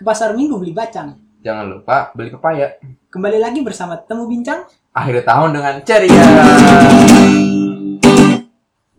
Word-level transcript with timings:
ke 0.00 0.08
pasar 0.08 0.32
minggu 0.32 0.56
beli 0.56 0.72
bacang. 0.72 1.12
Jangan 1.44 1.76
lupa 1.76 2.08
beli 2.16 2.32
pepaya. 2.32 2.72
Kembali 3.12 3.36
lagi 3.36 3.60
bersama 3.60 4.00
Temu 4.00 4.24
Bincang. 4.24 4.64
Akhir 4.96 5.20
tahun 5.28 5.52
dengan 5.52 5.76
ceria. 5.84 6.24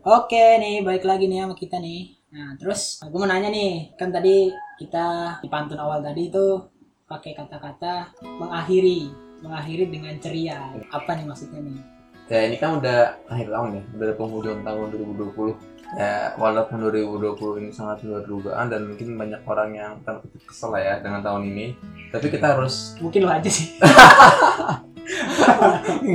Oke 0.05 0.61
nih, 0.61 0.85
balik 0.85 1.01
lagi 1.01 1.25
nih 1.25 1.41
sama 1.41 1.57
kita 1.57 1.81
nih. 1.81 2.21
Nah, 2.29 2.53
terus 2.53 3.01
gue 3.01 3.17
mau 3.17 3.25
nanya 3.25 3.49
nih, 3.49 3.97
kan 3.97 4.13
tadi 4.13 4.53
kita 4.77 5.41
di 5.41 5.49
pantun 5.49 5.81
awal 5.81 6.05
tadi 6.05 6.29
itu 6.29 6.69
pakai 7.09 7.33
kata-kata 7.33 8.13
mengakhiri, 8.21 9.09
mengakhiri 9.41 9.89
dengan 9.89 10.21
ceria. 10.21 10.69
Apa 10.93 11.17
nih 11.17 11.25
maksudnya 11.25 11.65
nih? 11.65 11.81
Ya 12.29 12.45
ini 12.45 12.61
kan 12.61 12.77
udah 12.77 13.17
akhir 13.25 13.49
tahun 13.49 13.69
ya, 13.73 13.81
udah 13.97 14.09
penghujung 14.21 14.61
tahun 14.61 14.85
2020. 14.93 15.70
Ya 15.91 16.31
walaupun 16.39 16.87
2020 16.87 17.59
ini 17.59 17.69
sangat 17.75 18.07
luar 18.07 18.23
dugaan 18.23 18.71
dan 18.71 18.87
mungkin 18.87 19.19
banyak 19.19 19.41
orang 19.43 19.69
yang 19.75 19.91
kutip 19.99 20.47
kesel 20.47 20.71
lah 20.71 20.79
ya 20.79 20.95
dengan 21.03 21.19
tahun 21.19 21.51
ini. 21.51 21.75
Tapi 22.15 22.27
kita 22.31 22.55
harus 22.55 22.95
Mungkin 23.03 23.27
lo 23.27 23.31
aja 23.31 23.49
sih. 23.51 23.75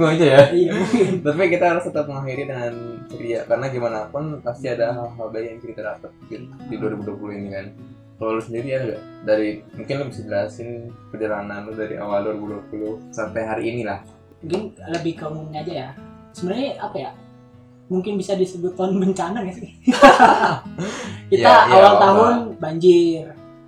gue 0.00 0.08
aja 0.08 0.26
ya. 0.26 0.40
iya. 0.56 0.72
Tapi 1.20 1.52
kita 1.52 1.76
harus 1.76 1.84
tetap 1.84 2.08
mengakhiri 2.08 2.48
dengan 2.48 2.72
ceria 3.12 3.44
karena 3.44 3.66
gimana 3.68 3.98
pun 4.08 4.40
pasti 4.40 4.72
ada 4.72 4.96
hal-hal 4.96 5.28
baik 5.28 5.46
yang 5.52 5.60
kita 5.60 5.82
dapat 5.84 6.10
di 6.32 6.36
di 6.72 6.76
2020 6.80 7.36
ini 7.36 7.48
kan. 7.52 7.66
Kalau 8.16 8.40
lu 8.40 8.40
sendiri 8.40 8.68
ya 8.72 8.78
nggak? 8.80 9.02
Dari 9.28 9.48
mungkin 9.76 9.94
lu 10.00 10.04
bisa 10.08 10.20
jelasin 10.24 10.68
perjalanan 11.12 11.68
lu 11.68 11.76
dari 11.76 12.00
awal 12.00 12.32
2020 12.32 13.12
sampai 13.12 13.44
hari 13.44 13.76
ini 13.76 13.84
lah. 13.84 14.00
Mungkin 14.40 14.72
lebih 14.88 15.20
ke 15.20 15.24
umumnya 15.28 15.60
aja 15.60 15.74
ya. 15.76 15.88
Sebenarnya 16.32 16.80
apa 16.80 16.96
ya? 16.96 17.10
Mungkin 17.86 18.14
bisa 18.14 18.34
disebut 18.34 18.74
tahun 18.74 18.98
bencana 18.98 19.40
gak 19.40 19.56
sih? 19.56 19.70
kita 21.30 21.42
iya, 21.42 21.66
awal 21.68 21.82
awal- 21.84 22.00
tahun 22.00 22.34
banjir. 22.56 23.24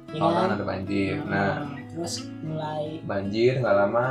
Ya 0.08 0.18
Awal 0.18 0.28
kan? 0.28 0.38
tahun 0.40 0.52
ada 0.52 0.64
banjir. 0.66 1.14
Nah, 1.22 1.52
terus 1.88 2.14
mulai 2.40 2.84
banjir 3.02 3.52
nggak 3.58 3.74
lama 3.76 4.06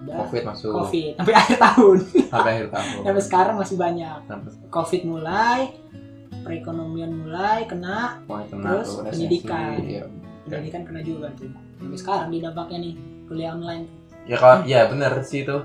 udah 0.00 0.16
covid 0.18 0.42
masuk 0.42 0.72
covid 0.74 1.12
sampai 1.14 1.34
akhir 1.40 1.56
tahun 1.60 1.98
sampai 2.26 2.50
akhir 2.50 2.68
tahun. 2.70 3.00
sampai 3.04 3.22
sekarang 3.22 3.54
masih 3.54 3.76
banyak 3.76 4.16
Sampai 4.24 4.50
covid 4.66 5.02
mulai 5.04 5.60
perekonomian 6.40 7.12
mulai 7.14 7.64
kena 7.64 8.24
mulai 8.24 8.48
kena 8.48 8.64
Terus 8.74 8.88
tuh 8.90 9.04
pendidikan. 9.04 9.76
Iya. 9.78 10.04
pendidikan 10.42 10.82
kena 10.82 11.00
juga 11.00 11.28
tuh 11.36 11.52
sampai 11.76 11.96
sekarang 11.96 12.28
di 12.28 12.38
dampaknya 12.40 12.78
nih 12.80 12.94
kuliah 13.24 13.52
online 13.52 13.84
Ya 14.24 14.36
kalau 14.36 14.64
ya 14.64 14.80
benar 14.86 15.12
sih 15.20 15.42
itu 15.42 15.56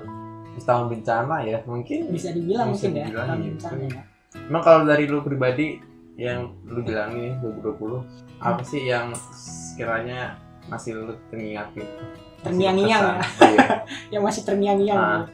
tahun 0.58 0.86
bencana 0.88 1.36
ya 1.42 1.58
mungkin 1.64 1.98
bisa 2.08 2.30
dibilang 2.30 2.70
Bisa 2.70 2.86
mungkin 2.86 2.90
ya 2.94 3.06
dibilang 3.06 3.26
tahun 3.26 3.38
gitu. 3.38 3.52
bencana 3.52 3.82
ya 3.90 4.02
Emang 4.36 4.62
kalau 4.62 4.82
dari 4.84 5.04
lu 5.04 5.18
pribadi 5.20 5.66
yang 6.14 6.38
lu 6.62 6.80
bilang 6.80 7.12
nih 7.12 7.36
2020 7.40 8.04
apa 8.38 8.62
sih 8.62 8.84
yang 8.84 9.12
sekiranya 9.32 10.36
masih 10.66 10.92
lu 10.94 11.12
teringat 11.28 11.72
gitu? 11.72 11.88
Terngiang-ngiang 12.40 13.04
ya. 13.06 13.16
Iya. 13.42 13.66
yang 14.16 14.22
masih 14.22 14.42
terngiang-ngiang 14.42 14.96
Ah. 14.96 15.04
tuh. 15.04 15.24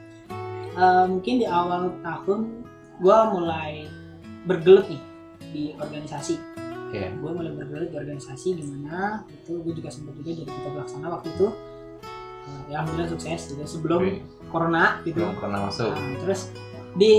Eh, 0.72 1.04
mungkin 1.08 1.34
di 1.36 1.46
awal 1.46 1.92
tahun 2.00 2.40
gua 2.98 3.28
mulai 3.28 3.86
bergelut 4.42 4.86
nih 4.86 5.02
di 5.50 5.62
organisasi 5.74 6.38
Iya. 6.92 7.08
gue 7.10 7.30
mulai 7.30 7.52
bergelut 7.52 7.88
di 7.88 7.96
organisasi 7.96 8.52
gimana 8.54 9.24
itu 9.26 9.56
gue 9.58 9.72
juga 9.72 9.88
sempat 9.88 10.12
juga 10.14 10.28
jadi 10.30 10.44
ketua 10.46 10.72
pelaksana 10.74 11.08
waktu 11.08 11.28
itu 11.30 11.46
ya 12.68 12.80
alhamdulillah 12.80 13.10
sukses 13.12 13.52
juga 13.52 13.64
sebelum 13.64 14.02
corona 14.48 15.00
gitu. 15.04 15.22
Belum 15.22 15.36
pernah 15.38 15.68
masuk. 15.68 15.92
Nah, 15.92 16.18
terus 16.24 16.50
di 16.92 17.14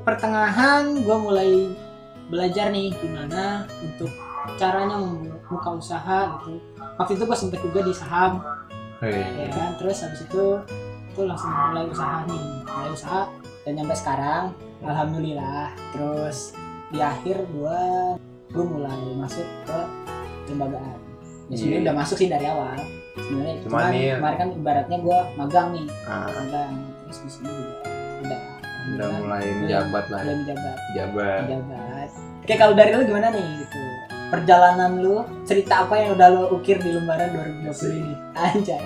pertengahan 0.00 1.04
gue 1.04 1.16
mulai 1.20 1.50
belajar 2.30 2.70
nih 2.72 2.94
gimana 2.98 3.66
untuk 3.82 4.08
caranya 4.56 4.96
membuka 4.96 5.76
usaha 5.76 6.40
gitu. 6.40 6.56
Waktu 6.96 7.12
itu 7.18 7.24
gue 7.26 7.38
sempet 7.38 7.60
juga 7.60 7.80
di 7.84 7.92
saham. 7.92 8.40
Ya 9.04 9.48
kan? 9.52 9.76
Terus 9.80 10.04
habis 10.04 10.20
itu 10.24 10.44
itu 11.10 11.20
langsung 11.26 11.50
mulai 11.50 11.84
usaha 11.88 12.24
nih. 12.28 12.44
Mulai 12.64 12.90
usaha 12.92 13.20
dan 13.64 13.72
sampai 13.76 13.96
sekarang 13.98 14.44
alhamdulillah. 14.84 15.68
Terus 15.92 16.56
di 16.90 16.98
akhir 17.00 17.44
gue 17.52 17.80
gue 18.50 18.64
mulai 18.66 18.98
masuk 19.16 19.46
ke 19.68 19.78
lembagaan. 20.50 20.96
Ya 21.50 21.54
sebenarnya 21.58 21.78
Iya. 21.78 21.84
udah 21.86 21.94
masuk 21.98 22.16
sih 22.18 22.28
dari 22.30 22.46
awal 22.46 22.78
sebenarnya 23.12 23.54
Cuman 23.60 23.70
cuman 23.80 23.90
nih- 23.90 24.14
kemarin 24.14 24.36
kan 24.36 24.48
ibaratnya 24.52 24.98
gue 25.00 25.18
magang 25.34 25.68
nih. 25.72 25.86
Ah, 26.04 26.26
magang. 26.28 26.72
Terus 27.02 27.18
di 27.18 27.30
sini 27.30 27.48
juga 27.48 27.74
udah 28.20 28.40
udah 28.90 29.06
mulai 29.08 29.20
mulai- 29.20 29.54
menjabat 29.56 30.04
lah. 30.06 30.20
mulai 30.20 30.36
menjabat. 30.36 30.76
Jabat. 30.92 31.40
menjabat. 31.44 32.08
Oke 32.40 32.54
kalau 32.56 32.74
dari 32.74 32.90
lu 32.90 33.02
gimana 33.04 33.28
nih 33.28 33.44
gitu? 33.58 33.78
Perjalanan 34.30 34.92
lu 34.96 35.16
cerita 35.42 35.84
apa 35.84 35.94
yang 35.96 36.14
udah 36.14 36.28
lu 36.28 36.42
ukir 36.52 36.78
di 36.78 36.90
lembaran 36.92 37.34
2020 37.34 37.98
ini? 37.98 38.14
Anjay. 38.32 38.82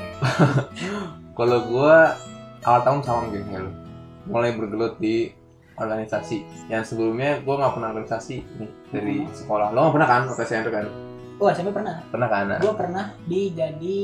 Kalau 1.36 1.58
gua 1.66 2.14
awal 2.62 2.80
tahun 2.80 3.00
sama 3.02 3.28
kayak 3.28 3.60
lu. 3.60 3.70
Mulai 4.24 4.54
bergelut 4.54 4.96
di 4.96 5.34
organisasi. 5.74 6.40
Yang 6.66 6.82
sebelumnya 6.88 7.42
gua 7.42 7.60
nggak 7.60 7.74
pernah 7.74 7.88
organisasi 7.90 8.36
nih. 8.56 8.70
Dari 8.88 9.16
sekolah. 9.28 9.68
Lo 9.70 9.78
nggak 9.82 9.94
pernah 9.94 10.08
kan? 10.08 10.22
Waktu 10.26 10.44
SMP 10.44 10.68
kan? 10.70 10.86
Wah, 11.42 11.50
SMP 11.50 11.74
pernah. 11.74 12.02
Pernah 12.08 12.28
kan? 12.30 12.44
Gue 12.62 12.74
pernah 12.78 13.04
di 13.26 13.50
jadi 13.50 13.98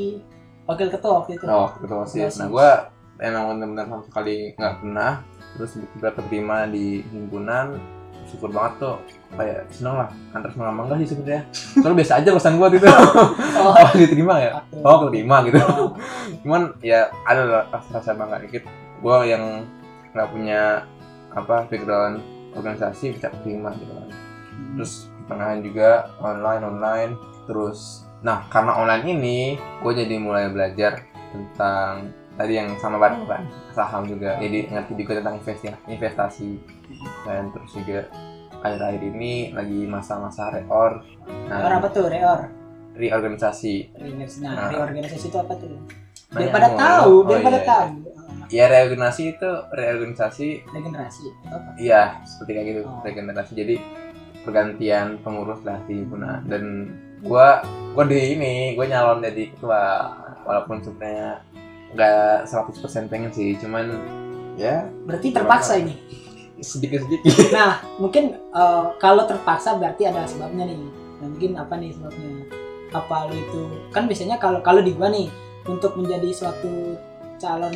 wakil 0.70 0.88
ketua 0.90 1.12
waktu 1.22 1.30
itu. 1.38 1.44
Oh, 1.50 1.70
ketua 1.78 1.98
OSIS. 2.06 2.38
Nah, 2.38 2.48
gua 2.50 2.70
emang 3.18 3.58
benar-benar 3.58 3.86
sama 3.90 4.02
sekali 4.06 4.36
nggak 4.54 4.74
pernah. 4.82 5.12
Terus 5.58 5.70
tiba 5.82 6.10
keterima 6.14 6.56
di 6.70 7.02
himpunan, 7.10 7.74
syukur 8.30 8.54
banget 8.54 8.72
tuh. 8.78 8.96
Kayak 9.34 9.66
seneng 9.74 9.94
lah. 9.98 10.08
Antar 10.30 10.50
seneng 10.54 10.66
sama 10.70 10.80
enggak 10.86 10.98
sih 11.02 11.08
sebenarnya. 11.10 11.42
Soalnya 11.52 11.96
biasa 11.98 12.12
aja 12.22 12.30
pesan 12.34 12.54
gua 12.58 12.68
gitu. 12.70 12.86
Oh, 13.60 13.76
oh, 13.76 13.92
diterima 13.92 14.34
ya? 14.40 14.50
Oh, 14.80 14.96
keterima 15.06 15.36
gitu. 15.44 15.58
Oh, 15.60 15.92
Cuman 16.46 16.72
ya 16.80 17.10
ada 17.28 17.42
lah 17.44 17.64
rasa 17.68 18.14
bangga 18.14 18.40
dikit. 18.46 18.64
Gua 19.02 19.26
yang 19.26 19.66
nggak 20.14 20.28
punya 20.30 20.86
apa 21.30 21.66
background 21.70 22.18
organisasi 22.54 23.14
bisa 23.14 23.30
keterima 23.30 23.74
gitu 23.78 23.92
kan. 23.94 24.08
Terus 24.78 25.10
pertengahan 25.22 25.60
juga 25.60 25.90
online 26.18 26.62
online. 26.62 27.12
Terus 27.44 28.04
nah 28.20 28.44
karena 28.46 28.76
online 28.76 29.04
ini 29.08 29.38
gue 29.80 29.92
jadi 29.96 30.20
mulai 30.20 30.52
belajar 30.52 31.00
tentang 31.32 32.12
tadi 32.36 32.52
yang 32.52 32.76
sama 32.76 32.96
bareng 32.96 33.24
kan 33.24 33.44
saham 33.72 34.04
juga 34.04 34.36
jadi 34.36 34.68
ngerti 34.68 34.92
juga 34.96 35.20
tentang 35.20 35.40
investasi 35.40 35.64
investasi 35.88 36.48
dan 37.24 37.48
terus 37.48 37.72
juga 37.72 38.00
akhir-akhir 38.60 39.02
ini 39.08 39.56
lagi 39.56 39.88
masa-masa 39.88 40.52
reor 40.52 41.00
Reor 41.24 41.48
nah 41.48 41.80
apa 41.80 41.88
tuh? 41.88 42.12
Reor. 42.12 42.48
reorganisasi 42.92 43.96
Reorganisasi. 43.96 44.44
Nah, 44.44 44.52
Nah. 44.52 44.68
reorganisasi 44.68 45.26
itu 45.28 45.38
apa 45.40 45.54
tuh? 45.56 45.80
Daripada 46.28 46.66
mulu. 46.68 46.78
tahu, 46.78 47.12
Oh, 47.16 47.26
daripada 47.26 47.58
iya. 47.58 47.66
tahu. 47.66 47.88
ya 48.50 48.64
reorganisasi 48.68 49.22
itu 49.30 49.50
reorganisasi 49.70 50.48
Regenerasi. 50.68 51.24
Iya, 51.78 52.02
seperti 52.26 52.50
kayak 52.52 52.66
gitu, 52.68 52.82
Oh. 52.84 53.00
regenerasi. 53.00 53.52
Jadi 53.54 53.74
pergantian 54.42 55.20
pengurus 55.20 55.60
lah 55.62 55.76
di 55.84 56.00
himpunan 56.00 56.40
dan 56.48 56.88
gua 57.20 57.60
gua 57.92 58.04
di 58.08 58.36
ini, 58.36 58.72
gua 58.74 58.86
nyalon 58.88 59.20
jadi 59.20 59.52
ketua 59.52 59.82
walaupun 60.48 60.80
sebenarnya 60.80 61.44
nggak 61.90 62.46
100% 62.46 63.10
pengen 63.10 63.30
sih, 63.34 63.58
cuman 63.58 63.98
ya 64.54 64.86
Berarti 65.04 65.34
terpaksa 65.34 65.78
ini. 65.82 65.94
sedikit-sedikit. 66.60 67.50
Nah, 67.56 67.80
mungkin 67.96 68.36
eh, 68.36 68.84
kalau 69.00 69.24
terpaksa 69.24 69.80
berarti 69.80 70.04
ada 70.06 70.28
sebabnya 70.28 70.68
nih. 70.68 70.80
Nah, 71.20 71.26
mungkin 71.28 71.50
apa 71.56 71.74
nih 71.80 71.90
sebabnya? 71.96 72.30
Apa 72.90 73.30
lu 73.30 73.38
itu 73.38 73.62
kan 73.94 74.04
biasanya 74.10 74.36
kalau 74.36 74.60
kalau 74.60 74.82
di 74.82 74.92
gua 74.94 75.08
nih 75.10 75.30
untuk 75.66 75.94
menjadi 75.96 76.30
suatu 76.34 76.98
calon 77.40 77.72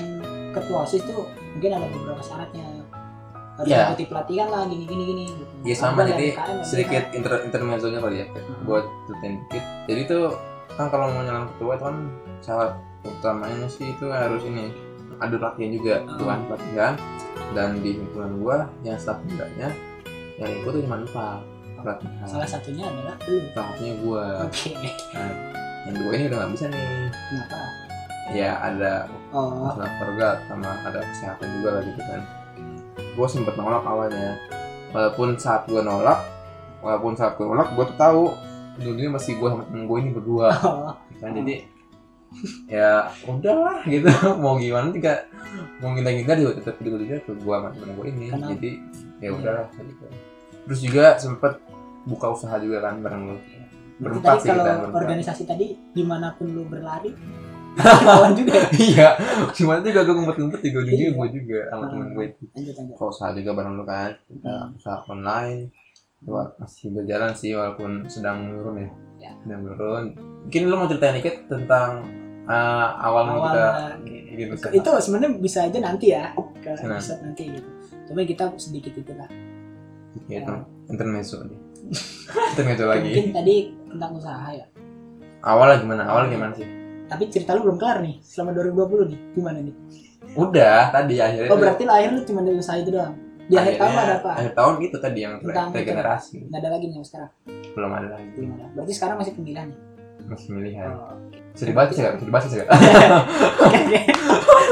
ketua 0.53 0.85
OSIS 0.85 1.03
tuh 1.07 1.27
mungkin 1.57 1.71
ada 1.81 1.87
beberapa 1.91 2.23
syaratnya. 2.23 2.67
Harus 3.55 3.67
Iya. 3.67 3.77
mengikuti 3.85 4.05
pelatihan 4.07 4.49
lah 4.49 4.63
gini 4.65 4.85
gini 4.85 5.05
gini 5.05 5.23
gitu. 5.29 5.45
Ya 5.63 5.75
sama 5.75 6.01
jadi 6.03 6.27
KM, 6.33 6.59
sedikit 6.61 7.05
inter 7.13 7.33
intermezzonya 7.43 7.99
kali 7.99 8.17
ya, 8.19 8.27
Hmm. 8.27 8.67
buat 8.67 8.85
ceritain 9.07 9.35
dikit. 9.41 9.65
Jadi 9.87 10.01
tuh 10.05 10.25
kan 10.75 10.87
kalau 10.89 11.07
mau 11.09 11.23
nyalon 11.23 11.47
ketua 11.49 11.73
itu 11.73 11.85
kan 11.85 11.97
syarat 12.41 12.73
utamanya 13.05 13.67
sih 13.69 13.87
itu 13.89 14.07
harus 14.07 14.43
ini 14.43 14.75
ada 15.17 15.35
pelatihan 15.37 15.71
juga, 15.71 15.95
Hmm. 16.01 16.19
tuh 16.19 16.27
kan 16.27 16.39
pelatihan 16.45 16.93
dan 17.53 17.69
di 17.79 17.91
himpunan 17.95 18.33
gua 18.37 18.57
yang 18.83 18.99
staff 18.99 19.23
mudanya 19.23 19.71
yang 20.35 20.51
ikut 20.53 20.71
tuh 20.71 20.83
cuma 20.83 20.99
empat 20.99 21.39
pelatihan. 21.77 22.27
Salah 22.27 22.49
satunya 22.49 22.85
adalah 22.85 23.15
lu. 23.23 23.39
Salah 23.51 23.71
satunya 23.71 23.95
gua. 24.03 24.25
Oke. 24.43 24.75
Nah, 25.15 25.31
yang 25.85 25.95
dua 25.95 26.11
ini 26.13 26.23
udah 26.27 26.39
nggak 26.43 26.53
bisa 26.53 26.65
nih. 26.67 26.83
Kenapa? 27.31 27.59
Ya 28.33 28.51
ada 28.59 29.07
Oh, 29.31 29.51
masalah 29.63 29.91
keluarga 29.95 30.29
sama 30.47 30.71
ada 30.81 30.99
kesehatan 31.05 31.49
juga 31.55 31.69
lah 31.71 31.83
gitu 31.85 32.03
kan. 32.03 32.21
Gue 33.15 33.27
sempet 33.27 33.55
nolak 33.55 33.83
awalnya. 33.83 34.39
Walaupun 34.91 35.35
saat 35.37 35.67
gue 35.67 35.81
nolak, 35.81 36.23
walaupun 36.79 37.15
saat 37.15 37.35
gue 37.35 37.43
nolak, 37.43 37.71
gue 37.71 37.85
tuh 37.85 37.97
tahu 37.97 38.23
dulunya 38.77 39.07
masih 39.09 39.35
gue 39.35 39.49
sama 39.49 39.63
temen 39.65 39.85
gue 39.85 39.99
ini 39.99 40.11
berdua. 40.11 40.49
Kan 41.21 41.35
jadi 41.35 41.67
ya 42.67 43.07
udahlah 43.25 43.87
gitu 43.87 44.11
mau 44.43 44.59
gimana 44.59 44.91
juga 44.91 45.23
mau 45.79 45.95
ngindar 45.95 46.13
ngindar 46.13 46.35
juga 46.37 46.53
tetap 46.59 46.83
juga 46.83 46.97
juga 46.99 47.17
ke 47.21 47.31
gue 47.31 47.55
sama 47.55 47.69
temen 47.71 47.91
gue 47.95 48.07
ini 48.11 48.27
Kenapa? 48.27 48.51
jadi 48.51 48.71
ya 49.15 49.23
Iya. 49.23 49.31
udahlah 49.33 49.67
gitu. 49.71 50.05
terus 50.67 50.81
juga 50.83 51.05
sempet 51.15 51.53
buka 52.05 52.27
usaha 52.29 52.59
juga 52.59 52.83
kan 52.83 52.99
bareng 52.99 53.23
lu 53.25 53.37
Berarti 53.95 54.03
Berempat 54.19 54.37
sih 54.37 54.49
kalau 54.51 54.59
kita, 54.59 54.73
berempat. 54.75 54.99
organisasi 54.99 55.43
tadi 55.47 55.67
di 55.95 56.03
mana 56.03 56.35
pun 56.35 56.47
lu 56.51 56.67
berlari 56.67 57.15
lawan 57.77 58.33
juga 58.33 58.53
ya? 58.55 58.67
iya. 58.87 59.09
Cuma 59.51 59.79
juga 59.79 60.01
gue 60.03 60.15
ngumpet-ngumpet 60.15 60.61
juga 60.63 60.79
ujungnya 60.81 61.05
Iya. 61.05 61.11
gue 61.13 61.29
juga 61.33 61.59
sama 61.67 61.83
Ah. 61.83 61.89
temen 61.91 62.09
gue 62.13 62.25
itu 62.27 62.43
usaha 63.01 63.31
juga 63.33 63.51
bareng 63.53 63.75
lu 63.75 63.85
kan? 63.85 64.11
Kita 64.25 64.49
Hmm. 64.49 64.77
usaha 64.77 64.99
online 65.07 65.63
Wah, 66.25 66.49
masih 66.57 66.89
berjalan 66.89 67.37
sih 67.37 67.53
walaupun 67.53 68.09
sedang 68.09 68.49
menurun 68.49 68.81
ya, 68.81 68.89
Ya. 69.21 69.31
sedang 69.45 69.61
menurun. 69.61 70.05
Mungkin 70.43 70.63
lu 70.65 70.75
mau 70.75 70.89
ceritain 70.89 71.21
dikit 71.21 71.37
tentang 71.45 72.01
uh, 72.49 72.89
awal 72.97 73.29
awal 73.29 73.45
kita 73.45 73.65
bikin 74.33 74.49
usaha. 74.57 74.73
Itu 74.73 74.89
sebenarnya 75.05 75.37
bisa 75.37 75.69
aja 75.69 75.79
nanti 75.85 76.17
ya 76.17 76.33
ke 76.65 76.73
episode 76.73 77.21
nanti 77.21 77.53
gitu. 77.53 77.69
Cuma 78.09 78.25
kita 78.25 78.57
sedikit 78.57 78.97
itu 78.97 79.13
lah. 79.13 79.29
Ya, 80.25 80.41
itu 80.41 80.53
intermezzo 80.89 81.45
aja. 81.45 81.57
Intermezzo 82.57 82.85
lagi. 82.89 83.05
Mungkin 83.05 83.27
tadi 83.37 83.57
tentang 83.85 84.11
usaha 84.17 84.49
ya? 84.49 84.67
Awalnya 85.45 85.77
gimana? 85.77 86.03
Awalnya 86.09 86.31
gimana 86.33 86.53
sih 86.57 86.69
tapi 87.11 87.23
cerita 87.29 87.53
lu 87.57 87.67
belum 87.69 87.79
kelar 87.79 87.99
nih 88.01 88.17
selama 88.25 88.51
2020 88.57 89.11
nih. 89.13 89.19
Gimana 89.37 89.59
nih? 89.61 89.75
Udah 90.35 90.91
tadi 90.91 91.15
akhirnya 91.21 91.51
oh 91.53 91.59
berarti 91.61 91.85
lahir 91.87 92.11
lu 92.11 92.21
cuma 92.25 92.41
dari 92.43 92.57
usaha 92.59 92.77
itu 92.81 92.91
doang? 92.91 93.15
Di 93.45 93.55
akhir 93.61 93.77
tahun 93.77 93.95
ada 93.95 94.15
apa? 94.25 94.31
akhir 94.41 94.53
tahun 94.57 94.75
itu 94.81 94.97
tadi 94.97 95.19
yang 95.21 95.35
regenerasi. 95.45 96.37
Nggak 96.49 96.61
ada 96.65 96.69
lagi 96.73 96.85
nih 96.89 97.05
sekarang? 97.05 97.31
Belum 97.77 97.91
ada 97.93 98.09
lagi. 98.17 98.29
Belum 98.35 98.51
ada. 98.57 98.67
Berarti 98.73 98.93
sekarang 98.97 99.17
masih 99.21 99.33
pemilihan 99.37 99.69
nih 99.69 99.81
masih 100.25 100.57
pilihan 100.57 100.89
Oh, 100.89 101.17
bisa 101.55 101.63
bisa 101.87 102.17
dibahas 102.25 102.51
nggak 102.51 102.67
oke 103.63 103.79
oke. 103.79 104.01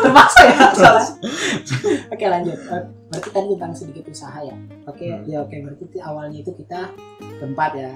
Terpaksa 0.03 0.41
ya 0.51 0.67
soalnya. 0.75 1.07
Oke 2.11 2.25
lanjut. 2.27 2.59
Eh, 2.59 2.83
berarti 3.13 3.29
tadi 3.31 3.47
tentang 3.55 3.73
sedikit 3.77 4.05
usaha 4.11 4.39
ya? 4.43 4.57
Oke 4.91 5.07
Hmm. 5.07 5.23
ya 5.29 5.39
oke. 5.45 5.55
Berarti 5.63 5.99
awalnya 6.03 6.39
itu 6.43 6.51
kita 6.57 6.91
berempat 7.39 7.71
ya 7.79 7.93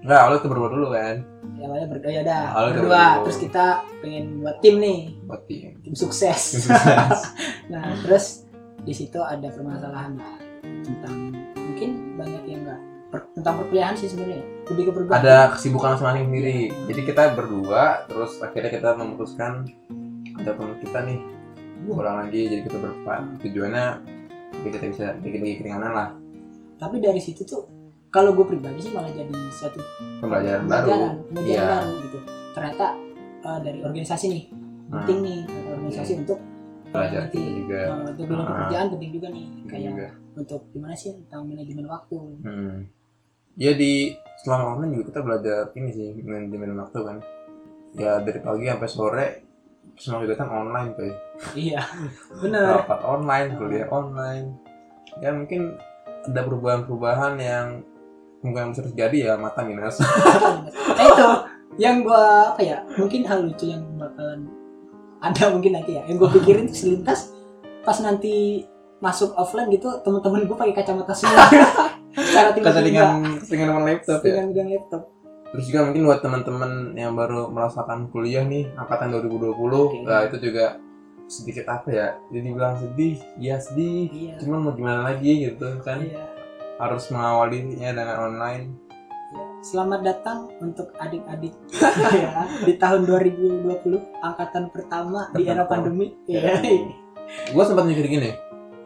nggak 0.00 0.18
awalnya 0.18 0.40
tuh 0.40 0.50
berdua 0.50 0.68
dulu 0.72 0.86
kan. 0.96 1.16
Ya, 1.60 1.64
awalnya 1.68 1.88
berdua 1.92 2.10
ya 2.10 2.20
udah. 2.24 2.44
Awalnya 2.56 2.72
berdua. 2.72 2.88
berdua. 2.88 3.22
terus 3.28 3.38
kita 3.38 3.64
pengen 4.00 4.24
buat 4.40 4.56
tim 4.64 4.74
nih. 4.80 5.00
Buat 5.28 5.42
tim. 5.44 5.68
Tim 5.84 5.94
sukses. 5.96 6.42
Nah 7.70 7.86
terus 8.02 8.50
di 8.82 8.90
situ 8.90 9.20
ada 9.22 9.46
permasalahan 9.52 10.18
lah 10.18 10.36
tentang 10.82 11.36
mungkin 11.54 12.18
banyak 12.18 12.42
yang 12.50 12.60
enggak 12.66 12.80
tentang 13.34 13.54
perkuliahan 13.62 13.94
sih 13.94 14.08
sebenarnya. 14.10 14.42
Lebih 14.70 14.82
ke 14.88 14.92
perubahan 14.94 15.20
ada 15.22 15.36
kesibukan 15.54 15.98
masing-masing 15.98 16.26
sendiri. 16.30 16.60
Jadi 16.90 17.00
kita 17.06 17.22
berdua 17.34 18.06
terus 18.06 18.38
akhirnya 18.42 18.70
kita 18.70 18.88
memutuskan 18.98 19.70
ada 20.38 20.50
teman 20.54 20.78
kita 20.82 20.98
nih. 21.06 21.20
Pulang 21.86 22.16
lagi 22.26 22.40
jadi 22.46 22.62
kita 22.66 22.76
berempat. 22.78 23.20
Tujuannya 23.42 23.86
kita 24.66 24.76
bisa 24.90 25.06
bikin 25.22 25.40
lagi 25.42 25.56
keringanan 25.62 25.92
lah. 25.92 26.08
Tapi 26.80 26.96
dari 27.02 27.20
situ 27.20 27.42
tuh 27.44 27.79
kalau 28.10 28.30
gue 28.32 28.42
pribadi 28.44 28.78
sih 28.80 28.90
malah 28.90 29.08
jadi 29.08 29.30
suatu 29.50 29.78
pembelajaran 30.18 30.66
baru. 30.66 30.86
pembelajaran 31.24 31.46
Iya. 31.46 31.62
baru 31.64 31.92
gitu. 32.02 32.18
Ternyata 32.50 32.86
eh, 33.40 33.58
dari 33.62 33.78
organisasi 33.80 34.26
nih 34.28 34.44
Nah, 34.90 34.98
penting 35.00 35.18
nih 35.22 35.38
dari 35.44 35.68
organisasi 35.70 36.12
untuk 36.18 36.38
belajar 36.90 37.20
nanti 37.24 37.38
juga. 37.56 37.78
Eh, 37.80 38.02
untuk 38.04 38.24
dunia 38.26 38.42
Ah. 38.42 38.48
pekerjaan 38.50 38.86
penting 38.90 39.10
juga 39.12 39.28
nih 39.30 39.44
kayak 39.64 39.82
juga. 39.88 40.08
untuk 40.32 40.60
gimana 40.68 40.94
sih 40.94 41.10
tentang 41.16 41.42
manajemen 41.44 41.86
waktu. 41.86 42.18
Hmm. 42.42 42.76
ya 43.52 43.72
di 43.72 44.14
selama 44.38 44.64
online 44.72 44.92
juga 44.92 45.04
kita 45.08 45.20
belajar 45.20 45.58
ini 45.74 45.90
sih 45.90 46.08
manajemen 46.20 46.74
waktu 46.76 46.98
kan. 47.00 47.16
Ya 47.92 48.18
dari 48.18 48.38
pagi 48.38 48.64
sampai 48.64 48.88
sore 48.88 49.26
semua 49.92 50.22
kegiatan 50.22 50.48
online 50.48 50.90
tuh 50.92 51.12
iya 51.54 51.82
bener. 52.42 52.78
Rapat 52.78 53.00
online 53.00 53.48
kuliah 53.54 53.86
online. 53.86 54.46
Ya 55.18 55.30
mungkin 55.30 55.76
ada 56.24 56.40
perubahan-perubahan 56.40 57.34
yang 57.36 57.66
mungkin 58.40 58.72
bisa 58.72 58.82
terjadi 58.84 59.16
ya 59.30 59.32
mata 59.36 59.60
minus. 59.64 60.00
Nah 60.96 61.04
itu. 61.06 61.28
Yang 61.78 61.96
gua 62.10 62.52
apa 62.52 62.60
ya 62.60 62.78
mungkin 62.98 63.24
hal 63.24 63.46
lucu 63.46 63.70
yang 63.70 63.80
bakalan 63.96 64.50
ada 65.22 65.54
mungkin 65.54 65.72
nanti 65.80 65.96
ya. 65.96 66.02
Yang 66.08 66.16
gua 66.26 66.30
pikirin 66.34 66.68
tuh 66.68 66.76
selintas 66.76 67.32
pas 67.80 67.96
nanti 68.04 68.66
masuk 69.00 69.32
offline 69.32 69.72
gitu 69.72 69.88
teman-teman 70.04 70.44
gua 70.44 70.58
pakai 70.60 70.74
kacamata 70.76 71.14
semua. 71.14 71.46
Secara 72.16 72.52
tiba-tiba. 72.52 72.74
Keseringan 72.74 73.10
dengan 73.46 73.86
laptop 73.86 74.20
ya? 74.26 74.32
Dengan 74.34 74.46
dengan 74.50 74.68
laptop. 74.76 75.02
Terus 75.50 75.64
juga 75.66 75.80
mungkin 75.88 76.02
buat 76.06 76.20
teman-teman 76.22 76.72
yang 76.94 77.12
baru 77.18 77.50
merasakan 77.50 78.06
kuliah 78.14 78.46
nih 78.46 78.70
angkatan 78.78 79.10
2020 79.10 79.50
Oke. 79.50 79.98
nah 80.06 80.22
itu 80.22 80.38
juga 80.38 80.78
sedikit 81.30 81.66
apa 81.70 81.90
ya 81.90 82.06
jadi 82.30 82.50
bilang 82.50 82.74
sedih 82.74 83.18
ya 83.38 83.54
sedih 83.58 84.10
iya. 84.10 84.34
cuman 84.42 84.58
mau 84.66 84.72
gimana 84.74 85.10
lagi 85.10 85.46
gitu 85.50 85.78
kan? 85.82 86.02
Iya 86.02 86.29
harus 86.80 87.12
mengawalinya 87.12 87.92
dengan 87.92 88.16
online. 88.18 88.64
Selamat 89.60 90.00
datang 90.00 90.48
untuk 90.64 90.88
adik-adik 90.96 91.52
ya 92.16 92.48
di 92.64 92.80
tahun 92.80 93.04
2020 93.04 93.68
angkatan 94.24 94.72
pertama 94.72 95.28
di 95.36 95.44
era 95.44 95.68
pandemi. 95.68 96.16
Iya. 96.24 96.64
Iya. 96.64 96.88
gue 97.54 97.62
sempat 97.62 97.86
mikir 97.86 98.10
gini 98.10 98.34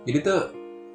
jadi 0.05 0.19
tuh 0.21 0.41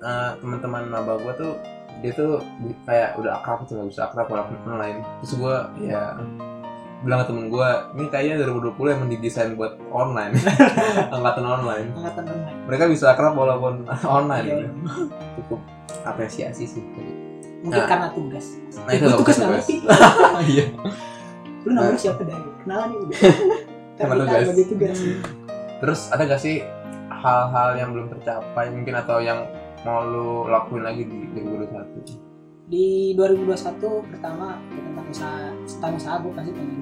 eh, 0.03 0.31
teman-teman 0.37 0.85
maba 0.85 1.17
gue 1.17 1.33
tuh 1.33 1.57
dia 2.03 2.13
tuh 2.13 2.43
kayak 2.85 3.17
udah 3.17 3.41
akrab 3.41 3.65
tuh 3.65 3.81
bisa 3.89 4.05
akrab 4.05 4.29
walaupun 4.29 4.53
online 4.69 5.01
terus 5.17 5.33
gue 5.33 5.55
ya 5.81 6.13
bilang 7.01 7.23
ke 7.23 7.33
temen 7.33 7.49
gue 7.49 7.69
ini 7.97 8.05
kayaknya 8.11 8.45
2020 8.45 8.75
emang 8.85 9.09
didesain 9.09 9.57
buat 9.57 9.81
online 9.89 10.35
angkatan 11.15 11.45
online 11.47 11.87
Angkatan 11.95 12.25
online. 12.27 12.57
mereka 12.69 12.83
bisa 12.85 13.15
akrab 13.15 13.33
walaupun 13.33 13.81
online 14.21 14.45
Iya. 14.45 14.53
gitu. 14.53 14.67
cukup 15.41 15.59
apresiasi 16.03 16.65
sih 16.65 16.83
Mungkin 17.59 17.75
Nah. 17.75 17.87
karena 17.87 18.07
tugas. 18.09 18.55
nah 18.79 18.91
itu 18.93 19.03
tugas 19.13 19.35
nggak 19.35 19.51
ngerti. 19.51 19.75
iya 20.51 20.65
Lu 21.59 21.69
namanya 21.69 21.91
Nah. 21.91 21.99
siapa 21.99 22.21
dari? 22.23 22.49
Kenalan 22.63 22.87
ya 22.93 22.99
udah. 23.01 23.19
Tugas. 23.99 24.45
bagi 24.47 24.65
tugas. 24.65 24.97
terus 25.77 25.99
ada 26.09 26.23
gak 26.25 26.39
sih 26.39 26.63
hal-hal 27.09 27.69
yang 27.75 27.91
belum 27.91 28.07
tercapai 28.09 28.67
mungkin 28.69 28.95
atau 28.95 29.19
yang 29.19 29.43
mau 29.81 30.03
lu 30.03 30.43
lakuin 30.45 30.83
lagi 30.83 31.03
di 31.03 31.27
2021 31.33 32.15
Di 32.65 32.87
2021 33.13 33.79
pertama 34.07 34.59
ya 34.61 34.79
tentang 34.81 35.05
usaha 35.05 35.39
tentang 35.65 35.91
usaha 35.95 36.15
gue 36.17 36.31
pasti 36.31 36.51
pengen 36.51 36.79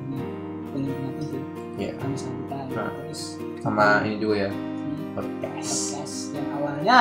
pengen 0.67 0.93
ngapain 0.93 1.23
sih. 1.23 1.41
Iya. 1.75 1.89
Tentang 1.95 2.11
usaha 2.11 2.31
kita. 2.33 2.57
Nah. 2.71 2.89
Terus 2.99 3.21
sama 3.57 3.85
ini 4.03 4.17
juga 4.17 4.35
ya 4.45 4.49
podcast. 5.17 5.73
Podcast. 5.97 6.15
Yang 6.29 6.47
awalnya 6.53 6.99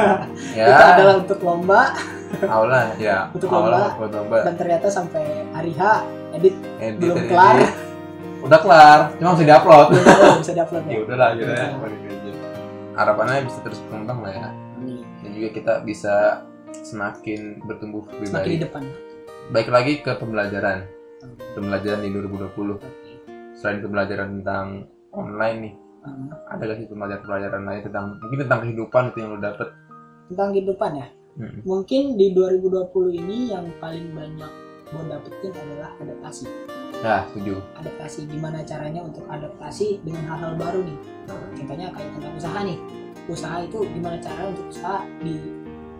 ya. 0.58 0.66
itu 0.70 0.84
adalah 0.94 1.14
untuk 1.18 1.38
lomba. 1.42 1.82
Awalnya 2.40 2.82
ya. 2.96 3.16
Untuk 3.34 3.50
awalnya 3.50 3.90
buat 3.98 4.12
lomba. 4.14 4.36
Dan 4.46 4.54
ternyata 4.54 4.86
sampai 4.86 5.24
hari 5.50 5.74
H 5.74 5.82
edit 6.30 6.54
edit. 6.78 6.98
belum 7.02 7.16
edit, 7.18 7.28
kelar. 7.28 7.54
edit. 7.58 7.72
udah 8.46 8.58
kelar 8.62 8.98
cuma 9.18 9.28
masih 9.34 9.46
diupload. 9.50 9.86
Tahu 9.98 10.38
bisa 10.40 10.52
diupload 10.54 10.84
ya. 10.86 10.92
Ya. 10.94 10.98
udahlah 11.02 11.28
balik 11.82 12.00
aja 12.06 12.32
harapannya 12.90 13.42
bisa 13.44 13.58
terus 13.66 13.78
berkembang 13.88 14.18
lah 14.22 14.32
ya. 14.32 14.48
Amin. 14.78 15.02
dan 15.20 15.30
juga 15.34 15.48
kita 15.52 15.72
bisa 15.82 16.14
semakin 16.70 17.58
bertumbuh 17.66 18.06
lebih 18.14 18.30
Semakin 18.30 18.46
di 18.46 18.54
baik 18.54 18.62
depan. 18.62 18.82
baik 19.50 19.68
lagi 19.68 19.92
ke 20.00 20.12
pembelajaran. 20.16 20.78
Pembelajaran 21.52 22.00
di 22.00 22.08
2020 22.14 22.78
selain 23.58 23.82
pembelajaran 23.82 24.40
tentang 24.40 24.86
online 25.12 25.58
nih 25.60 25.74
Hmm. 26.00 26.32
ada 26.48 26.64
gak 26.64 26.80
sih 26.80 26.88
pembelajaran-pembelajaran 26.88 27.62
lain 27.68 27.82
tentang 27.84 28.06
mungkin 28.24 28.38
tentang 28.40 28.60
kehidupan 28.64 29.02
itu 29.12 29.18
yang 29.20 29.30
lo 29.36 29.40
dapet 29.40 29.68
Tentang 30.32 30.48
kehidupan 30.54 30.92
ya. 30.94 31.06
Hmm. 31.36 31.58
Mungkin 31.66 32.02
di 32.14 32.32
2020 32.32 33.20
ini 33.20 33.38
yang 33.50 33.66
paling 33.82 34.14
banyak 34.14 34.52
gue 34.90 35.02
dapetin 35.06 35.52
adalah 35.54 35.90
adaptasi. 35.98 36.46
ya 37.00 37.24
setuju 37.32 37.56
Adaptasi 37.80 38.28
gimana 38.28 38.60
caranya 38.62 39.00
untuk 39.02 39.24
adaptasi 39.26 40.00
dengan 40.06 40.24
hal-hal 40.30 40.54
baru 40.56 40.80
nih. 40.86 40.98
Contohnya 41.56 41.88
kayak 41.92 42.10
tentang 42.16 42.34
usaha 42.38 42.58
nih. 42.64 42.78
Usaha 43.28 43.56
itu 43.60 43.78
gimana 43.90 44.16
cara 44.22 44.42
untuk 44.48 44.66
usaha 44.72 45.04
di 45.20 45.34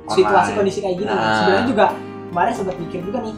situasi 0.08 0.50
Online. 0.50 0.56
kondisi 0.56 0.78
kayak 0.80 0.96
gini. 0.96 1.12
Nah. 1.12 1.34
Sebenarnya 1.40 1.66
juga 1.68 1.86
kemarin 2.30 2.52
sempat 2.54 2.76
mikir 2.78 3.00
juga 3.04 3.18
nih 3.26 3.36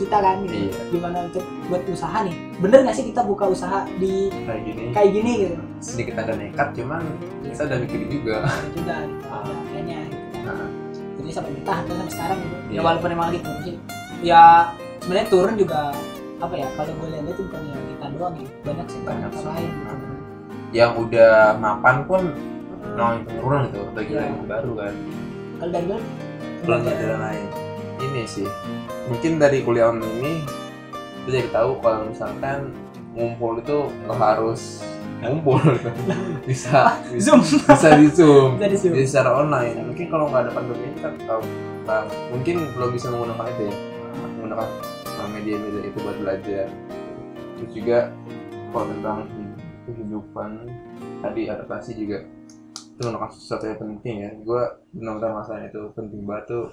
kita 0.00 0.16
kan 0.16 0.36
gitu. 0.42 0.56
Iya. 0.66 0.72
Gimana 0.88 1.18
untuk 1.26 1.44
buat 1.66 1.82
usaha 1.84 2.18
nih. 2.22 2.36
Bener 2.56 2.78
gak 2.82 2.96
sih 2.96 3.06
kita 3.06 3.20
buka 3.22 3.44
usaha 3.46 3.84
di 3.94 4.32
kayak 4.40 4.62
gini 4.64 4.82
kayak 4.90 5.10
gini 5.12 5.32
gitu. 5.38 5.56
sedikit 5.78 6.14
ada 6.18 6.32
nekat 6.34 6.68
cuman 6.74 7.00
kita 7.40 7.62
udah 7.62 7.78
mikir 7.78 8.00
juga 8.06 8.34
Ada 8.42 8.68
juga 8.70 8.94
gitu. 9.02 9.24
Ada 9.26 9.52
kayaknya 9.66 9.98
gitu. 10.06 10.36
Nah, 10.40 10.68
jadi 11.16 11.30
sampai 11.30 11.52
bertahan 11.54 11.82
sampai 11.86 12.10
sekarang 12.10 12.38
gitu 12.38 12.56
Iya. 12.66 12.72
ya 12.72 12.80
walaupun 12.82 13.08
emang 13.10 13.26
lagi 13.28 13.40
turun 13.40 13.60
sih 13.62 13.76
ya 14.20 14.42
sebenarnya 14.98 15.28
turun 15.28 15.54
juga 15.54 15.80
apa 16.36 16.54
ya 16.54 16.68
kalau 16.74 16.92
gue 16.94 17.08
lihat 17.10 17.24
itu 17.26 17.42
bukan 17.44 17.62
ya 17.62 17.76
kita 17.78 18.06
doang 18.12 18.34
ya 18.34 18.48
banyak 18.62 18.86
sektor 18.88 19.08
Banyak 19.10 19.30
sih. 19.30 19.44
lain 19.46 19.70
gitu. 19.70 19.96
yang 20.70 20.92
udah 20.94 21.32
mapan 21.56 21.96
pun 22.04 22.22
ngomongin 22.90 23.20
penurunan 23.24 23.62
itu 23.66 23.80
bagi 23.90 24.12
Iya. 24.12 24.20
yang 24.22 24.36
baru 24.44 24.72
kan 24.74 24.92
kalau 25.56 25.70
dari 25.70 25.84
gue 25.86 25.98
pelajaran 26.60 27.20
lain 27.22 27.46
ini 28.00 28.22
sih 28.24 28.48
mungkin 29.10 29.42
dari 29.42 29.66
kuliah 29.66 29.90
online 29.90 30.14
ini 30.22 30.32
kita 31.26 31.28
jadi 31.42 31.50
tahu 31.50 31.70
kalau 31.82 32.06
misalkan 32.06 32.70
ngumpul 33.18 33.58
itu 33.58 33.90
nggak 34.06 34.18
harus 34.18 34.80
ngumpul. 35.20 35.60
Bisa 36.48 36.96
bisa 37.12 37.36
zoom. 37.36 37.40
bisa 37.44 37.88
di 38.00 38.08
zoom. 38.08 38.50
Dari 38.56 38.72
zoom. 38.80 38.96
Jadi 38.96 39.04
secara 39.04 39.36
online. 39.36 39.92
Mungkin 39.92 40.06
kalau 40.08 40.32
nggak 40.32 40.48
ada 40.48 40.52
pandemi 40.56 40.88
kita 40.96 41.12
tahu. 41.28 41.44
Nggak- 41.84 42.08
mungkin 42.32 42.56
belum 42.72 42.90
bisa 42.96 43.06
menggunakan 43.12 43.46
itu 43.52 43.62
ya. 43.68 43.74
Menggunakan 44.16 44.68
media-media 45.36 45.82
itu 45.92 45.98
buat 46.00 46.16
belajar. 46.24 46.66
Terus 47.60 47.70
juga 47.76 47.98
kalau 48.72 48.86
tentang 48.88 49.18
kehidupan 49.84 50.50
tadi 51.20 51.42
adaptasi 51.52 51.90
juga 52.00 52.18
itu 52.72 53.00
merupakan 53.04 53.32
sesuatu 53.36 53.64
yang 53.68 53.78
penting 53.80 54.14
ya. 54.24 54.30
Gue 54.40 54.62
benar-benar 54.96 55.30
merasain 55.36 55.68
itu 55.68 55.82
penting 55.92 56.24
banget 56.24 56.44
tuh 56.48 56.64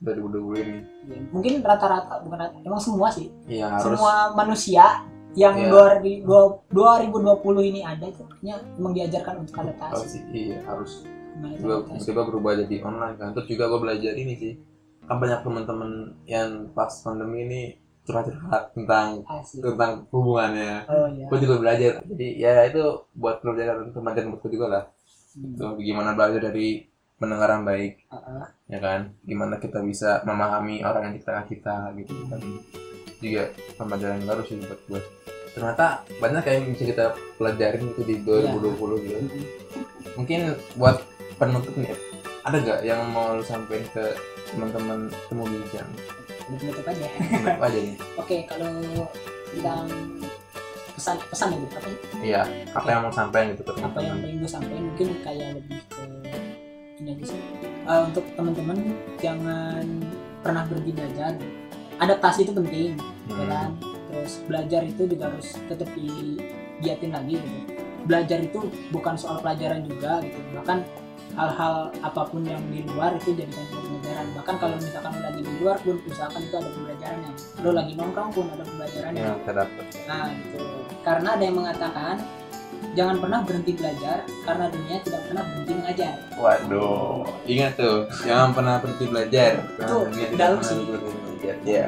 2020 0.00 0.64
ini 0.64 0.78
Ya, 1.06 1.16
mungkin 1.28 1.52
rata-rata 1.60 2.24
bukan 2.24 2.38
rata, 2.40 2.56
emang 2.60 2.80
semua 2.80 3.08
sih. 3.12 3.28
Ya 3.44 3.68
harus. 3.68 3.84
semua 3.84 4.32
manusia 4.32 5.04
yang 5.36 5.54
Iya. 5.54 5.70
2020 5.70 6.66
2020 6.74 7.70
ini 7.70 7.80
ada 7.84 8.02
itu 8.02 8.22
kayaknya 8.26 8.54
emang 8.74 8.92
diajarkan 8.96 9.34
untuk 9.40 9.54
adaptasi. 9.56 10.06
sih 10.08 10.22
iya 10.32 10.58
harus. 10.66 11.06
Gue 11.40 11.76
tiba-tiba 11.86 12.22
berubah 12.26 12.52
jadi 12.58 12.76
online 12.82 13.16
kan. 13.16 13.30
Terus 13.36 13.46
juga 13.46 13.70
gue 13.70 13.80
belajar 13.80 14.12
ini 14.12 14.34
sih. 14.34 14.52
Kan 15.06 15.16
banyak 15.18 15.40
teman-teman 15.40 15.90
yang 16.26 16.68
pas 16.72 16.90
pandemi 17.00 17.46
ini 17.46 17.62
curhat-curhat 18.02 18.74
tentang 18.74 19.22
Asik. 19.24 19.62
tentang 19.62 20.10
hubungannya. 20.10 20.82
Oh 20.90 21.06
iya. 21.06 21.26
Gue 21.30 21.38
juga 21.38 21.54
belajar. 21.60 21.92
Jadi 22.02 22.28
ya 22.36 22.66
itu 22.66 22.82
buat 23.14 23.38
pelajaran 23.38 23.94
pelajaran 23.94 24.34
buatku 24.34 24.48
juga 24.50 24.66
lah. 24.66 24.84
Hmm. 25.30 25.54
Tuh, 25.54 25.78
gimana 25.78 26.18
belajar 26.18 26.42
dari 26.42 26.89
pendengaran 27.20 27.62
baik 27.68 28.00
Heeh. 28.08 28.44
ya 28.72 28.78
kan? 28.80 29.12
Gimana 29.22 29.60
kita 29.60 29.84
bisa 29.84 30.24
memahami 30.24 30.80
orang 30.80 31.12
yang 31.12 31.16
kita 31.20 31.44
kita 31.46 31.76
gitu 32.00 32.12
kan? 32.32 32.40
Juga 33.20 33.52
pembelajaran 33.76 34.24
baru 34.24 34.42
sih 34.48 34.56
buat 34.64 34.80
gue 34.88 35.00
ternyata 35.50 36.06
banyak 36.22 36.46
yang 36.46 36.62
bisa 36.70 36.84
kita 36.86 37.04
pelajarin 37.34 37.90
itu 37.90 38.02
di 38.06 38.22
2020 38.22 39.02
gitu. 39.02 39.18
Mm-mm. 39.18 39.44
mungkin 40.14 40.54
buat 40.78 41.02
penutup 41.42 41.74
nih 41.74 41.90
ada 42.46 42.56
gak 42.62 42.80
yang 42.86 43.02
mau 43.12 43.36
lu 43.36 43.44
sampaikan 43.44 43.84
ke 43.92 44.04
teman-teman 44.50 45.12
temu 45.28 45.44
bincang? 45.44 45.90
Penutup 46.48 46.86
aja. 46.88 47.06
Apa 47.60 47.64
aja 47.68 47.78
nih. 47.78 47.96
Oke 48.16 48.36
kalau 48.48 48.72
tentang 49.52 49.86
pesan 50.96 51.16
pesan 51.28 51.48
ya 51.52 51.58
apa? 51.60 51.90
Iya 52.20 52.42
apa 52.72 52.88
yang 52.88 53.00
mau 53.06 53.12
sampaikan 53.12 53.52
gitu 53.54 53.62
ke 53.62 53.72
apa 53.76 53.98
yang 54.00 54.18
pengen 54.24 54.40
gue 54.40 54.50
sampaikan? 54.50 54.82
Mungkin 54.88 55.08
kayak 55.20 55.48
lebih 55.60 55.78
ke 55.84 56.04
ini 57.00 57.16
aja 57.16 57.24
sih 57.26 57.40
Eh, 57.80 58.00
untuk 58.06 58.22
teman-teman 58.36 58.78
jangan 59.18 59.82
pernah 60.44 60.62
berhenti 60.68 60.92
belajar. 60.94 61.32
Adaptasi 61.98 62.46
itu 62.46 62.52
penting 62.54 62.94
ya 63.26 63.34
Hmm. 63.34 63.48
kan? 63.48 63.70
Terus 64.10 64.32
belajar 64.46 64.82
itu 64.84 65.02
juga 65.08 65.32
harus 65.32 65.56
tetap 65.66 65.88
digiatin 65.96 67.10
lagi 67.10 67.40
gitu. 67.40 67.58
Belajar 68.04 68.38
itu 68.40 68.58
bukan 68.92 69.14
soal 69.16 69.40
pelajaran 69.40 69.82
juga 69.82 70.22
gitu. 70.22 70.38
Bahkan 70.54 70.78
hal-hal 71.34 71.94
apa 72.02 72.22
pun 72.26 72.42
yang 72.42 72.62
di 72.68 72.82
luar 72.84 73.16
itu 73.16 73.32
jadikan 73.34 73.64
pembelajaran. 73.70 74.26
Bahkan 74.36 74.54
kalau 74.60 74.76
misalkan 74.76 75.10
lo 75.14 75.20
lagi 75.24 75.40
di 75.40 75.52
luar 75.58 75.76
pun 75.80 75.96
usahakan 76.04 76.40
itu 76.42 76.54
ada 76.58 76.70
pembelajarannya 76.70 77.30
lo 77.60 77.70
lagi 77.70 77.92
nongkrong 77.96 78.30
pun 78.30 78.46
ada 78.50 78.64
pembelajarannya 78.66 79.24
dapat 79.46 79.86
nah 80.06 80.26
gitu. 80.30 80.58
Karena 81.00 81.28
ada 81.38 81.42
yang 81.42 81.56
mengatakan 81.58 82.16
jangan 82.90 83.16
pernah 83.18 83.40
berhenti 83.40 83.72
belajar 83.72 84.16
karena 84.42 84.64
dunia 84.66 84.96
tidak 85.00 85.20
pernah 85.24 85.42
berhenti 85.44 85.72
mengajar 85.72 86.12
Waduh, 86.34 87.22
ingat 87.44 87.72
tuh, 87.76 87.98
jangan 88.20 88.50
pernah 88.50 88.74
berhenti 88.78 89.04
belajar. 89.06 89.52
Itu 89.76 89.96
dalam 90.34 90.58
sih. 90.60 90.80
belajar. 90.82 91.56
Ya, 91.62 91.86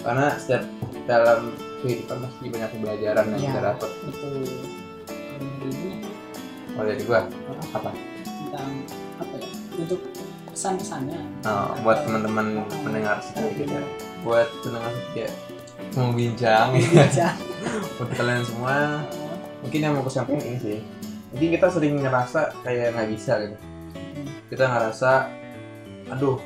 karena 0.00 0.26
setiap 0.34 0.64
dalam 1.04 1.52
kehidupan 1.80 2.16
pasti 2.18 2.46
banyak 2.48 2.70
pembelajaran 2.70 3.24
yang 3.26 3.36
Iya. 3.36 3.46
kita 3.46 3.60
dapat. 3.62 3.90
betul 4.02 4.32
Kalau 5.06 5.56
dari 5.60 5.68
ini 5.68 5.96
Oh 6.70 6.84
dari 6.86 7.02
gua 7.02 7.20
apa 7.72 7.90
tentang 8.24 8.70
apa 9.18 9.34
ya 9.36 9.48
untuk 9.76 10.00
pesan-pesannya 10.48 11.20
Oh, 11.42 11.70
buat 11.80 11.98
teman-teman 12.02 12.46
pendengar 12.80 13.20
setia 13.20 13.48
gitu 13.54 13.68
ya. 13.70 13.84
Buat 14.20 14.48
pendengar 14.60 14.92
setia 14.94 15.28
mau 15.90 16.14
bincang 16.14 16.70
untuk 17.98 18.14
kalian 18.14 18.42
semua 18.42 19.02
mungkin 19.60 19.80
yang 19.80 19.92
mau 19.96 20.02
aku 20.04 20.12
sampaikan 20.12 20.42
ini 20.44 20.58
sih. 20.58 20.78
Mungkin 21.30 21.48
kita 21.54 21.66
sering 21.70 21.94
ngerasa 22.02 22.40
kayak 22.66 22.96
nggak 22.96 23.08
bisa 23.14 23.32
gitu. 23.44 23.56
Kita 24.50 24.64
ngerasa 24.66 25.10
aduh 26.10 26.36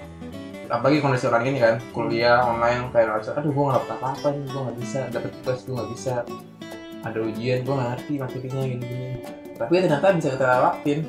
apalagi 0.69 1.01
kondisi 1.01 1.25
orang 1.29 1.45
ini 1.49 1.59
kan 1.61 1.77
kuliah 1.93 2.45
online 2.45 2.93
kayak 2.93 3.09
ngerasa 3.09 3.37
aduh 3.37 3.53
gue 3.53 3.65
nggak 3.65 3.77
dapet 3.81 3.93
apa-apa 3.97 4.27
nih 4.33 4.45
gue 4.49 4.61
nggak 4.61 4.79
bisa 4.81 5.01
dapet 5.13 5.31
tugas 5.41 5.59
gue 5.65 5.75
nggak 5.77 5.91
bisa 5.93 6.15
ada 7.05 7.19
ujian 7.21 7.59
gue 7.65 7.75
nggak 7.77 7.91
ngerti 7.97 8.13
materinya 8.17 8.63
gini 8.65 8.85
gini 8.85 9.09
tapi 9.55 9.73
ternyata 9.81 10.07
bisa 10.17 10.29
kita 10.35 10.47
lewatin. 10.47 11.01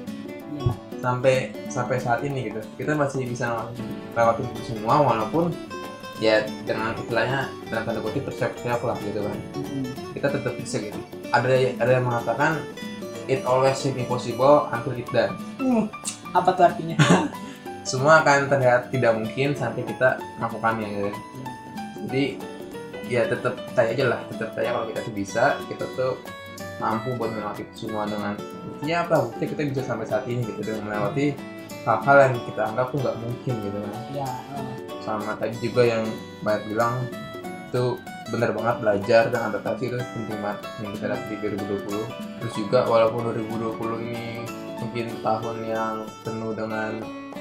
Sampai 1.03 1.53
sampai 1.69 2.01
saat 2.01 2.25
ini 2.25 2.49
gitu. 2.49 2.61
Kita 2.81 2.97
masih 2.97 3.29
bisa 3.29 3.69
lewatin 4.17 4.45
itu 4.55 4.73
semua 4.73 5.03
walaupun 5.03 5.53
ya 6.23 6.47
dengan 6.63 6.95
istilahnya 6.95 7.51
dalam 7.67 7.83
tanda 7.83 7.99
kutip 7.99 8.23
bersiap-siap 8.23 8.79
lah 8.81 8.95
gitu 9.03 9.19
kan. 9.19 9.37
Mm-mm. 9.59 9.83
kita 10.15 10.31
tetap 10.31 10.55
bisa 10.55 10.79
gitu 10.79 10.99
ada 11.33 11.49
ada 11.81 11.91
yang 11.95 12.05
mengatakan 12.05 12.61
it 13.25 13.41
always 13.47 13.77
seem 13.77 13.97
impossible 13.97 14.69
until 14.69 14.93
it 14.93 15.07
done. 15.09 15.33
Hmm, 15.57 15.89
apa 16.35 16.49
tuh 16.53 16.65
artinya? 16.69 16.97
Semua 17.89 18.25
akan 18.25 18.49
terlihat 18.49 18.89
tidak 18.89 19.13
mungkin 19.13 19.53
sampai 19.53 19.85
kita 19.85 20.17
melakukannya. 20.41 20.87
Gitu 20.89 21.09
jadi 22.05 22.37
ya 23.05 23.21
tetap 23.29 23.53
percaya 23.69 23.89
aja 23.93 24.05
lah 24.09 24.19
tetap 24.29 24.53
percaya 24.53 24.69
kalau 24.73 24.85
kita 24.89 24.99
tuh 25.01 25.13
bisa 25.13 25.43
kita 25.69 25.85
tuh 25.97 26.13
mampu 26.77 27.13
buat 27.17 27.31
melewati 27.33 27.63
semua 27.73 28.05
dengan 28.09 28.33
buktinya 28.37 29.05
apa 29.05 29.15
buktinya 29.29 29.47
kita 29.53 29.61
bisa 29.73 29.81
sampai 29.85 30.05
saat 30.09 30.25
ini 30.29 30.41
gitu 30.45 30.61
dengan 30.65 30.89
melewati 30.89 31.33
hal-hal 31.85 32.17
yang 32.17 32.33
kita 32.49 32.61
anggap 32.65 32.87
tuh 32.89 32.97
nggak 32.97 33.17
mungkin 33.21 33.53
gitu 33.61 33.77
kan. 33.77 33.93
Ya 34.09 34.29
eh, 34.57 34.73
sama 35.05 35.37
tadi 35.37 35.55
juga 35.61 35.81
yang 35.85 36.03
banyak 36.41 36.63
bilang 36.73 36.93
itu 37.69 37.99
benar 38.29 38.49
banget 38.57 38.75
belajar 38.81 39.23
dan 39.29 39.41
adaptasi 39.53 39.93
itu 39.93 39.97
penting 40.01 40.39
banget 40.41 40.59
yang 40.81 40.91
kita 40.97 41.05
dapat 41.13 41.27
di 41.29 41.35
2020 41.41 42.41
terus 42.41 42.53
juga 42.57 42.79
walaupun 42.89 43.21
2020 43.33 44.05
ini 44.09 44.25
mungkin 44.81 45.05
tahun 45.21 45.57
yang 45.65 45.95
penuh 46.25 46.51
dengan 46.53 46.91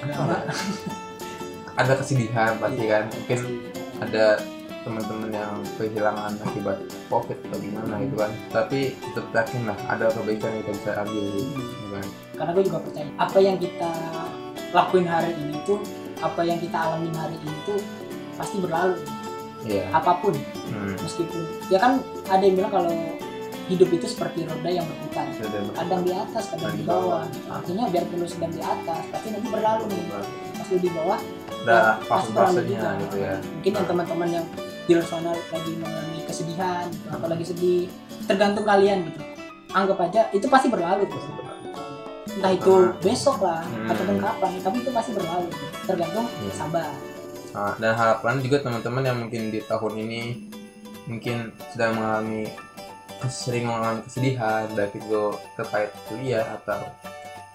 apa? 0.01 0.37
ada 1.81 1.93
kesedihan 1.99 2.55
pasti 2.63 2.85
kan 2.87 3.05
mungkin 3.11 3.41
ada 3.99 4.39
teman-teman 4.85 5.33
yang 5.33 5.53
kehilangan 5.81 6.37
akibat 6.45 6.79
covid 7.09 7.41
atau 7.49 7.57
gimana 7.57 8.05
gitu 8.05 8.17
kan. 8.21 8.31
Tapi 8.53 8.93
tetap 9.01 9.33
yakin 9.33 9.63
lah 9.65 9.79
ada 9.89 10.13
kebaikan 10.13 10.53
yang 10.53 10.63
kita 10.69 10.73
bisa 10.77 10.91
ambil 11.01 11.25
gitu 11.41 11.87
kan. 11.89 12.07
Karena 12.37 12.51
gue 12.53 12.65
juga 12.69 12.79
percaya 12.85 13.09
apa 13.17 13.39
yang 13.41 13.57
kita 13.57 13.93
lakuin 14.77 15.07
hari 15.09 15.33
ini 15.41 15.57
tuh 15.65 15.81
apa 16.21 16.41
yang 16.45 16.61
kita 16.61 16.77
alamin 16.77 17.17
hari 17.17 17.37
ini 17.41 17.59
tuh 17.65 17.81
pasti 18.37 18.61
berlalu 18.61 19.01
iya. 19.65 19.85
apa 19.91 20.21
pun. 20.21 20.35
Hmm. 20.71 20.97
meskipun 21.01 21.41
ya 21.69 21.79
kan 21.79 22.01
ada 22.29 22.43
yang 22.43 22.57
bilang 22.57 22.73
kalau 22.73 22.93
hidup 23.65 23.89
itu 23.91 24.05
seperti 24.05 24.45
roda 24.45 24.69
yang 24.69 24.85
berputar. 24.85 25.25
Kadang 25.73 26.01
di 26.05 26.13
atas 26.13 26.53
kadang 26.53 26.77
di 26.77 26.85
bawah. 26.85 27.25
artinya 27.49 27.89
biarpun 27.89 28.21
lu 28.21 28.29
sedang 28.29 28.53
di 28.53 28.61
atas 28.61 29.03
pasti 29.09 29.29
nanti 29.33 29.49
berlalu 29.49 29.85
nih. 29.89 30.05
Pas 30.53 30.67
lu 30.69 30.79
di 30.79 30.91
bawah 30.93 31.19
ada 31.65 31.97
berlalu 31.97 32.05
fase-fasenya 32.05 32.77
juga. 32.77 33.01
gitu 33.01 33.17
ya. 33.25 33.35
Mungkin 33.41 33.73
yang 33.73 33.87
teman-teman 33.89 34.29
yang 34.41 34.47
di 34.85 34.93
luar 34.93 35.07
sana 35.09 35.33
lagi 35.33 35.73
mengalami 35.81 36.21
kesedihan 36.29 36.87
atau 37.09 37.25
lagi 37.25 37.45
sedih 37.49 37.83
tergantung 38.29 38.69
kalian 38.69 39.09
gitu. 39.09 39.21
Anggap 39.73 39.99
aja 40.03 40.29
itu 40.31 40.47
pasti 40.53 40.69
berlalu. 40.69 41.09
Tuh 41.09 41.23
entah 42.35 42.51
itu 42.53 42.75
besok 43.01 43.41
lah 43.41 43.63
Hmm. 43.65 43.89
ataupun 43.89 44.17
kapan 44.21 44.53
tapi 44.61 44.77
itu 44.85 44.91
pasti 44.93 45.11
berlalu. 45.17 45.49
Tergantung 45.89 46.27
Hmm. 46.29 46.53
sabar 46.53 46.91
Nah, 47.55 47.73
dan 47.79 47.95
harapan 47.95 48.43
juga 48.43 48.67
teman-teman 48.67 49.07
yang 49.07 49.19
mungkin 49.23 49.55
di 49.55 49.63
tahun 49.63 49.95
ini 49.95 50.23
mungkin 51.07 51.55
sedang 51.71 51.95
mengalami 52.01 52.51
sering 53.31 53.65
mengalami 53.71 54.03
kesedihan 54.05 54.67
dari 54.75 54.91
itu 54.99 55.23
terkait 55.57 55.95
kuliah 56.11 56.45
atau 56.61 56.81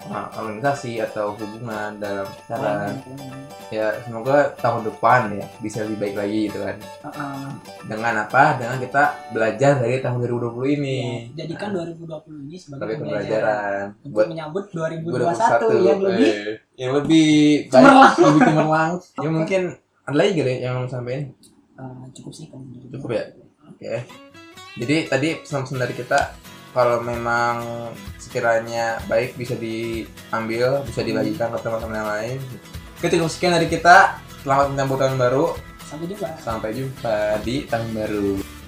uh, 0.08 0.28
organisasi 0.40 1.04
atau 1.04 1.36
hubungan 1.36 2.00
dalam 2.00 2.26
pacaran 2.26 2.96
ya 3.70 3.94
semoga 4.02 4.56
tahun 4.58 4.88
depan 4.90 5.36
ya 5.38 5.46
bisa 5.62 5.86
lebih 5.86 5.98
baik 6.02 6.16
lagi 6.18 6.40
gitu 6.50 6.60
kan. 6.64 6.78
Heeh. 6.80 7.44
dengan 7.86 8.14
apa? 8.26 8.44
Dengan 8.58 8.78
kita 8.82 9.04
belajar 9.30 9.72
dari 9.78 10.02
tahun 10.02 10.18
2020 10.26 10.78
ini. 10.80 11.00
Ya, 11.36 11.46
jadikan 11.46 11.70
2020 11.78 12.50
ini 12.50 12.58
sebagai 12.58 12.98
pembelajaran. 12.98 13.94
untuk 14.02 14.14
buat 14.16 14.28
menyambut 14.32 14.64
2021 14.74 15.06
2021 15.12 15.86
yang 15.86 16.00
lebih. 16.02 16.30
eh, 16.34 16.56
yang 16.80 16.92
lebih 16.98 17.30
baik 17.70 17.94
lebih 18.18 18.42
cemerlang. 18.48 18.92
Ya 19.20 19.30
mungkin 19.38 19.62
ada 20.10 20.18
lagi 20.18 20.42
gak 20.42 20.60
yang 20.60 20.82
mau 20.82 20.90
sampein 20.90 21.30
eh, 21.78 22.04
cukup 22.18 22.32
sih 22.34 22.50
kan 22.50 22.60
Cukup 22.90 23.10
ya? 23.14 23.24
Oke. 23.70 23.94
Jadi 24.80 24.96
tadi 25.06 25.30
pesan-pesan 25.40 25.78
dari 25.78 25.94
kita 25.94 26.20
kalau 26.74 27.02
memang 27.02 27.90
sekiranya 28.22 29.02
baik 29.10 29.34
bisa 29.34 29.58
diambil, 29.58 30.86
bisa 30.86 31.02
dibagikan 31.02 31.50
ke 31.54 31.60
teman-teman 31.66 31.98
yang 31.98 32.10
lain. 32.10 32.40
Oke, 33.02 33.08
cukup 33.10 33.30
sekian 33.32 33.54
dari 33.58 33.66
kita. 33.66 34.22
Selamat 34.46 34.74
menyambut 34.74 34.98
tahun 35.02 35.18
baru. 35.18 35.46
sampai 35.90 36.06
jumpa 36.06 36.28
Sampai 36.38 36.70
jumpa 36.78 37.42
di 37.42 37.66
tahun 37.66 37.90
baru. 37.98 38.59